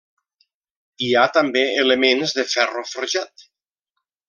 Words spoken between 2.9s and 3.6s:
forjat.